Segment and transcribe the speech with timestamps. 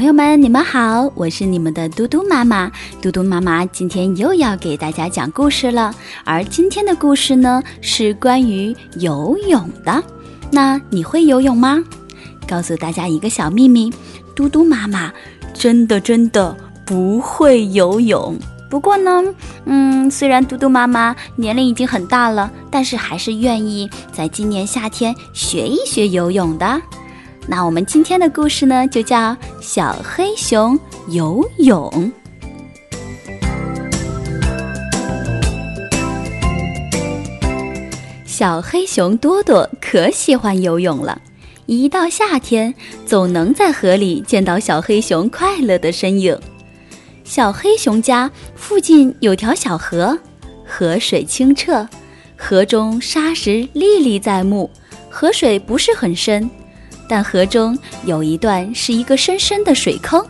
[0.00, 2.72] 朋友们，你们好，我是你们的嘟嘟妈妈。
[3.02, 10.02] 嘟嘟妈妈今天又要给大家讲故事了，而今天的故事呢是关于游泳的。
[10.50, 11.84] 那你会游泳吗？
[12.48, 13.92] 告诉大家一个小秘密，
[14.34, 15.12] 嘟嘟妈妈
[15.52, 18.34] 真的真的不会游泳。
[18.70, 19.22] 不过呢，
[19.66, 26.80] 嗯，虽然嘟嘟妈妈年龄已经很大了，但是还是愿意在今年夏天学一学游泳的。
[27.46, 30.78] 那我们今天的故事呢，就叫《小黑熊
[31.08, 31.90] 游泳》。
[38.24, 41.20] 小黑熊多多可喜欢游泳了，
[41.66, 46.38] 一到夏天，总能在河里见到小黑熊快乐的身影。
[47.22, 50.18] 小黑熊家附近有条小河，
[50.66, 51.86] 河水清澈，
[52.34, 54.70] 河中沙石历历在目，
[55.10, 56.50] 河水不是很深。
[57.10, 60.24] 但河中有一段是一个深深的水坑，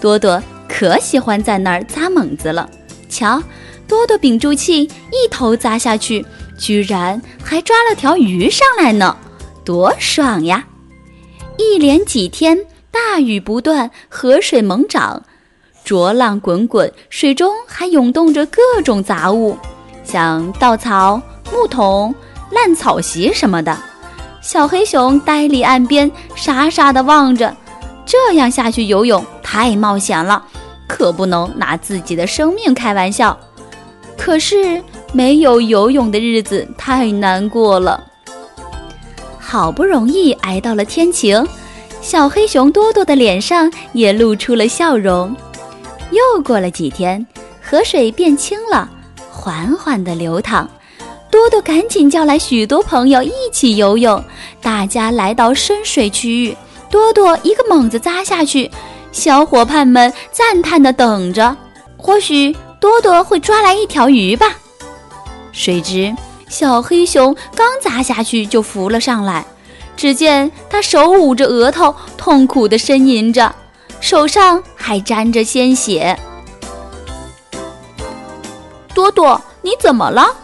[0.00, 2.68] 多多可喜欢在那儿扎猛子了。
[3.08, 3.40] 瞧，
[3.86, 6.26] 多多屏住气，一头扎下去，
[6.58, 9.16] 居然还抓了条鱼上来呢，
[9.64, 10.66] 多爽呀！
[11.56, 12.58] 一连几天，
[12.90, 15.22] 大雨不断，河水猛涨，
[15.84, 19.56] 浊浪滚滚，水中还涌动着各种杂物，
[20.02, 21.22] 像稻草、
[21.52, 22.12] 木桶、
[22.50, 23.78] 烂草席什么的。
[24.40, 27.54] 小黑熊呆立岸边，傻傻地望着。
[28.06, 30.42] 这样下去游泳太冒险了，
[30.88, 33.38] 可不能拿自己的生命开玩笑。
[34.16, 34.82] 可是
[35.12, 38.02] 没有游泳的日子太难过了。
[39.38, 41.46] 好不容易挨到了天晴，
[42.00, 45.34] 小黑熊多多的脸上也露出了笑容。
[46.10, 47.24] 又过了几天，
[47.62, 48.88] 河水变清了，
[49.30, 50.68] 缓缓地流淌。
[51.40, 54.22] 多多赶紧叫来许多朋友一起游泳，
[54.60, 56.54] 大家来到深水区域，
[56.90, 58.70] 多多一个猛子扎下去，
[59.10, 61.56] 小伙伴们赞叹的等着，
[61.96, 64.54] 或许多多会抓来一条鱼吧。
[65.50, 66.14] 谁知
[66.46, 69.42] 小黑熊刚扎下去就浮了上来，
[69.96, 73.50] 只见他手捂着额头，痛苦的呻吟着，
[73.98, 76.14] 手上还沾着鲜血。
[78.92, 80.36] 多多，你怎么了？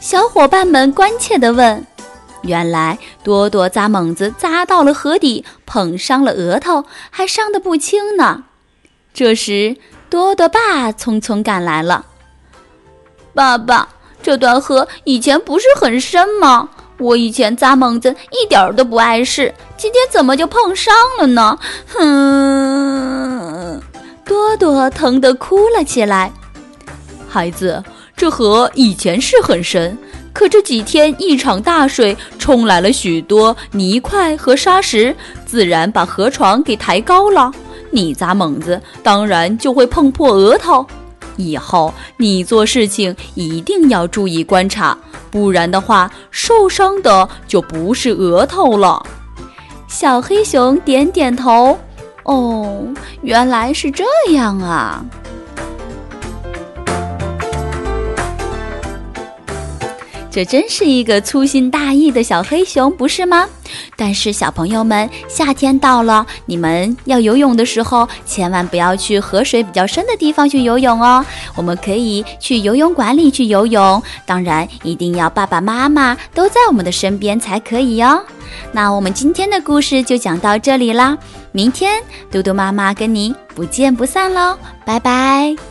[0.00, 1.86] 小伙伴们关切地问
[2.40, 8.44] ：“原来多多扎猛子扎到了河底，碰伤了额头，还伤得不轻呢。”
[9.12, 9.76] 这时，
[10.08, 12.06] 多多爸匆匆赶来了。
[13.34, 13.90] “爸爸，
[14.22, 16.70] 这段河以前不是很深吗？
[16.98, 21.58] 我以前扎猛子一点都不碍事，今天怎么就碰伤了呢？”
[21.92, 23.82] 哼，
[24.24, 26.32] 多多疼得哭了起来。
[27.28, 27.84] 孩子。
[28.20, 29.96] 这河以前是很深，
[30.34, 35.16] 可这几天一场大水冲来了许多泥块和沙石，
[35.46, 37.50] 自然把河床给抬高了。
[37.90, 40.84] 你砸猛子，当然就会碰破额头。
[41.36, 44.98] 以后你做事情一定要注意观察，
[45.30, 49.02] 不然的话，受伤的就不是额头了。
[49.88, 51.78] 小黑熊点点头，
[52.24, 52.86] 哦，
[53.22, 55.02] 原来是这样啊。
[60.30, 63.46] 这真是一个粗心大意的小黑熊，不是吗？
[63.96, 71.24] 但是小朋友们，夏天到了，你们要游泳的时候，千万不要去河水比较深的地方去游泳哦。
[71.56, 78.24] 我们可以去游泳馆里去游泳，当然一定要爸爸妈妈都在我们的身边才可以哟。
[78.72, 81.16] 那我们今天的故事就讲到这里啦，
[81.52, 85.69] 明天嘟嘟妈妈跟您不见不散喽，拜拜。